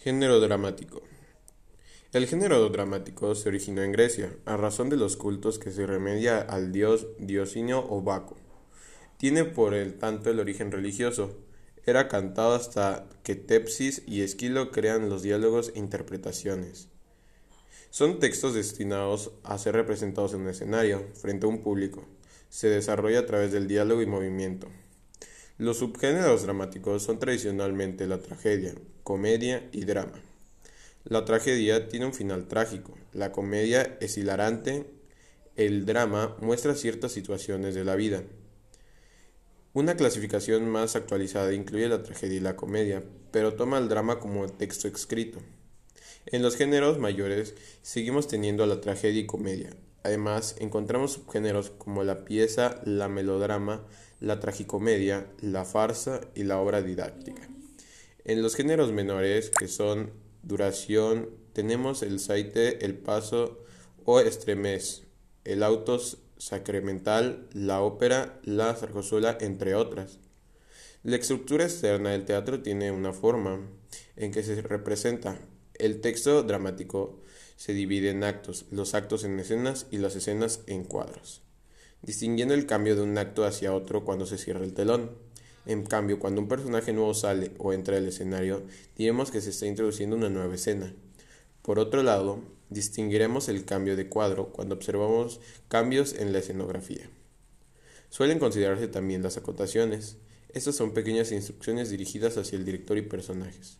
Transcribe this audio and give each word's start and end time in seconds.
Género 0.00 0.38
dramático. 0.38 1.02
El 2.12 2.28
género 2.28 2.68
dramático 2.68 3.34
se 3.34 3.48
originó 3.48 3.82
en 3.82 3.90
Grecia, 3.90 4.32
a 4.44 4.56
razón 4.56 4.90
de 4.90 4.96
los 4.96 5.16
cultos 5.16 5.58
que 5.58 5.72
se 5.72 5.88
remedia 5.88 6.38
al 6.38 6.70
dios 6.70 7.08
Diosinio 7.18 7.84
o 7.90 8.00
Baco. 8.00 8.36
Tiene 9.16 9.44
por 9.44 9.74
el 9.74 9.98
tanto 9.98 10.30
el 10.30 10.38
origen 10.38 10.70
religioso. 10.70 11.36
Era 11.84 12.06
cantado 12.06 12.54
hasta 12.54 13.08
que 13.24 13.34
Tepsis 13.34 14.04
y 14.06 14.22
Esquilo 14.22 14.70
crean 14.70 15.08
los 15.08 15.22
diálogos 15.22 15.72
e 15.74 15.80
interpretaciones. 15.80 16.86
Son 17.90 18.20
textos 18.20 18.54
destinados 18.54 19.32
a 19.42 19.58
ser 19.58 19.74
representados 19.74 20.32
en 20.32 20.42
un 20.42 20.48
escenario, 20.48 21.08
frente 21.14 21.46
a 21.46 21.48
un 21.48 21.60
público. 21.60 22.06
Se 22.50 22.68
desarrolla 22.68 23.18
a 23.18 23.26
través 23.26 23.50
del 23.50 23.66
diálogo 23.66 24.00
y 24.00 24.06
movimiento. 24.06 24.68
Los 25.58 25.78
subgéneros 25.78 26.44
dramáticos 26.44 27.02
son 27.02 27.18
tradicionalmente 27.18 28.06
la 28.06 28.18
tragedia, 28.18 28.76
comedia 29.02 29.68
y 29.72 29.84
drama. 29.86 30.22
La 31.02 31.24
tragedia 31.24 31.88
tiene 31.88 32.06
un 32.06 32.14
final 32.14 32.46
trágico, 32.46 32.96
la 33.12 33.32
comedia 33.32 33.98
es 34.00 34.16
hilarante, 34.18 34.86
el 35.56 35.84
drama 35.84 36.36
muestra 36.40 36.76
ciertas 36.76 37.10
situaciones 37.10 37.74
de 37.74 37.84
la 37.84 37.96
vida. 37.96 38.22
Una 39.72 39.96
clasificación 39.96 40.68
más 40.68 40.94
actualizada 40.94 41.52
incluye 41.52 41.88
la 41.88 42.04
tragedia 42.04 42.36
y 42.36 42.40
la 42.40 42.54
comedia, 42.54 43.02
pero 43.32 43.54
toma 43.54 43.78
el 43.78 43.88
drama 43.88 44.20
como 44.20 44.46
texto 44.46 44.86
escrito. 44.86 45.40
En 46.26 46.42
los 46.42 46.54
géneros 46.54 47.00
mayores 47.00 47.56
seguimos 47.82 48.28
teniendo 48.28 48.64
la 48.64 48.80
tragedia 48.80 49.22
y 49.22 49.26
comedia, 49.26 49.70
Además, 50.08 50.56
encontramos 50.58 51.12
subgéneros 51.12 51.68
como 51.68 52.02
la 52.02 52.24
pieza, 52.24 52.80
la 52.86 53.10
melodrama, 53.10 53.84
la 54.20 54.40
tragicomedia, 54.40 55.26
la 55.42 55.66
farsa 55.66 56.22
y 56.34 56.44
la 56.44 56.58
obra 56.58 56.80
didáctica. 56.80 57.46
En 58.24 58.40
los 58.40 58.56
géneros 58.56 58.90
menores, 58.90 59.50
que 59.50 59.68
son 59.68 60.14
duración, 60.42 61.28
tenemos 61.52 62.02
el 62.02 62.20
saite, 62.20 62.86
el 62.86 62.96
paso 62.96 63.62
o 64.06 64.18
estremez, 64.20 65.02
el 65.44 65.62
autos 65.62 66.16
sacramental, 66.38 67.46
la 67.52 67.82
ópera, 67.82 68.40
la 68.44 68.74
zarzuela, 68.76 69.36
entre 69.42 69.74
otras. 69.74 70.20
La 71.02 71.16
estructura 71.16 71.64
externa 71.64 72.12
del 72.12 72.24
teatro 72.24 72.62
tiene 72.62 72.92
una 72.92 73.12
forma 73.12 73.60
en 74.16 74.32
que 74.32 74.42
se 74.42 74.62
representa 74.62 75.38
el 75.74 76.00
texto 76.00 76.42
dramático 76.44 77.20
se 77.58 77.74
divide 77.74 78.10
en 78.10 78.22
actos, 78.22 78.66
los 78.70 78.94
actos 78.94 79.24
en 79.24 79.36
escenas 79.40 79.86
y 79.90 79.98
las 79.98 80.14
escenas 80.14 80.60
en 80.68 80.84
cuadros, 80.84 81.42
distinguiendo 82.02 82.54
el 82.54 82.66
cambio 82.66 82.94
de 82.94 83.02
un 83.02 83.18
acto 83.18 83.44
hacia 83.44 83.74
otro 83.74 84.04
cuando 84.04 84.26
se 84.26 84.38
cierra 84.38 84.64
el 84.64 84.74
telón. 84.74 85.10
En 85.66 85.82
cambio, 85.84 86.20
cuando 86.20 86.40
un 86.40 86.46
personaje 86.46 86.92
nuevo 86.92 87.14
sale 87.14 87.50
o 87.58 87.72
entra 87.72 87.96
al 87.96 88.06
escenario, 88.06 88.62
diremos 88.96 89.32
que 89.32 89.40
se 89.40 89.50
está 89.50 89.66
introduciendo 89.66 90.14
una 90.14 90.28
nueva 90.28 90.54
escena. 90.54 90.94
Por 91.62 91.80
otro 91.80 92.04
lado, 92.04 92.38
distinguiremos 92.70 93.48
el 93.48 93.64
cambio 93.64 93.96
de 93.96 94.08
cuadro 94.08 94.52
cuando 94.52 94.76
observamos 94.76 95.40
cambios 95.66 96.12
en 96.14 96.32
la 96.32 96.38
escenografía. 96.38 97.10
Suelen 98.08 98.38
considerarse 98.38 98.86
también 98.86 99.24
las 99.24 99.36
acotaciones. 99.36 100.16
Estas 100.54 100.76
son 100.76 100.94
pequeñas 100.94 101.32
instrucciones 101.32 101.90
dirigidas 101.90 102.38
hacia 102.38 102.56
el 102.56 102.64
director 102.64 102.96
y 102.98 103.02
personajes. 103.02 103.78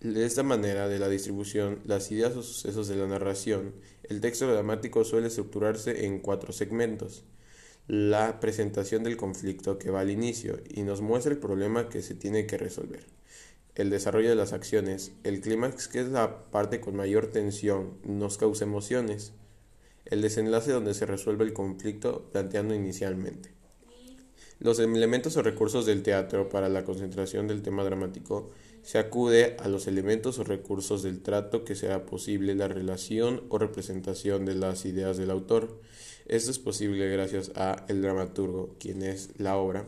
De 0.00 0.24
esta 0.24 0.44
manera 0.44 0.86
de 0.86 1.00
la 1.00 1.08
distribución, 1.08 1.80
las 1.84 2.12
ideas 2.12 2.36
o 2.36 2.42
sucesos 2.44 2.86
de 2.86 2.94
la 2.94 3.08
narración, 3.08 3.74
el 4.04 4.20
texto 4.20 4.46
dramático 4.46 5.02
suele 5.02 5.26
estructurarse 5.26 6.06
en 6.06 6.20
cuatro 6.20 6.52
segmentos. 6.52 7.24
La 7.88 8.38
presentación 8.38 9.02
del 9.02 9.16
conflicto 9.16 9.76
que 9.76 9.90
va 9.90 9.98
al 9.98 10.10
inicio 10.10 10.60
y 10.68 10.82
nos 10.82 11.00
muestra 11.00 11.32
el 11.32 11.40
problema 11.40 11.88
que 11.88 12.02
se 12.02 12.14
tiene 12.14 12.46
que 12.46 12.58
resolver. 12.58 13.06
El 13.74 13.90
desarrollo 13.90 14.28
de 14.28 14.36
las 14.36 14.52
acciones, 14.52 15.10
el 15.24 15.40
clímax 15.40 15.88
que 15.88 15.98
es 15.98 16.08
la 16.10 16.48
parte 16.52 16.80
con 16.80 16.94
mayor 16.94 17.32
tensión, 17.32 17.98
nos 18.04 18.38
causa 18.38 18.66
emociones. 18.66 19.32
El 20.04 20.22
desenlace 20.22 20.70
donde 20.70 20.94
se 20.94 21.06
resuelve 21.06 21.44
el 21.44 21.52
conflicto 21.52 22.30
planteando 22.30 22.72
inicialmente. 22.72 23.57
Los 24.60 24.80
elementos 24.80 25.36
o 25.36 25.42
recursos 25.42 25.86
del 25.86 26.02
teatro 26.02 26.48
para 26.48 26.68
la 26.68 26.84
concentración 26.84 27.46
del 27.46 27.62
tema 27.62 27.84
dramático 27.84 28.50
se 28.82 28.98
acude 28.98 29.56
a 29.60 29.68
los 29.68 29.86
elementos 29.86 30.40
o 30.40 30.44
recursos 30.44 31.04
del 31.04 31.20
trato 31.20 31.64
que 31.64 31.76
sea 31.76 32.06
posible 32.06 32.56
la 32.56 32.66
relación 32.66 33.44
o 33.50 33.58
representación 33.58 34.44
de 34.44 34.56
las 34.56 34.84
ideas 34.84 35.16
del 35.16 35.30
autor. 35.30 35.80
Esto 36.26 36.50
es 36.50 36.58
posible 36.58 37.08
gracias 37.08 37.52
a 37.54 37.84
el 37.88 38.02
dramaturgo, 38.02 38.74
quien 38.80 39.02
es 39.02 39.30
la 39.38 39.56
obra, 39.56 39.86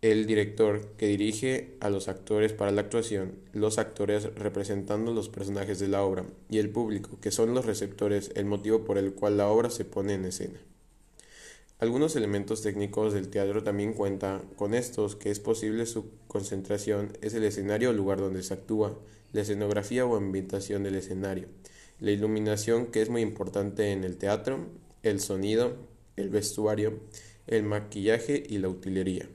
el 0.00 0.26
director 0.26 0.94
que 0.96 1.06
dirige 1.06 1.76
a 1.80 1.90
los 1.90 2.08
actores 2.08 2.54
para 2.54 2.70
la 2.70 2.80
actuación, 2.80 3.36
los 3.52 3.76
actores 3.76 4.34
representando 4.34 5.12
los 5.12 5.28
personajes 5.28 5.78
de 5.78 5.88
la 5.88 6.02
obra 6.02 6.24
y 6.48 6.58
el 6.58 6.70
público, 6.70 7.18
que 7.20 7.30
son 7.30 7.54
los 7.54 7.66
receptores, 7.66 8.30
el 8.36 8.46
motivo 8.46 8.84
por 8.84 8.96
el 8.96 9.12
cual 9.12 9.36
la 9.36 9.48
obra 9.48 9.68
se 9.68 9.84
pone 9.84 10.14
en 10.14 10.24
escena. 10.24 10.60
Algunos 11.82 12.14
elementos 12.14 12.62
técnicos 12.62 13.12
del 13.12 13.26
teatro 13.26 13.64
también 13.64 13.92
cuentan 13.92 14.42
con 14.54 14.72
estos, 14.72 15.16
que 15.16 15.32
es 15.32 15.40
posible 15.40 15.84
su 15.84 16.12
concentración, 16.28 17.18
es 17.22 17.34
el 17.34 17.42
escenario 17.42 17.90
o 17.90 17.92
lugar 17.92 18.20
donde 18.20 18.44
se 18.44 18.54
actúa, 18.54 18.96
la 19.32 19.40
escenografía 19.40 20.06
o 20.06 20.14
ambientación 20.14 20.84
del 20.84 20.94
escenario, 20.94 21.48
la 21.98 22.12
iluminación, 22.12 22.86
que 22.86 23.02
es 23.02 23.08
muy 23.08 23.20
importante 23.20 23.90
en 23.90 24.04
el 24.04 24.16
teatro, 24.16 24.60
el 25.02 25.18
sonido, 25.18 25.74
el 26.14 26.30
vestuario, 26.30 27.00
el 27.48 27.64
maquillaje 27.64 28.44
y 28.48 28.58
la 28.58 28.68
utilería. 28.68 29.28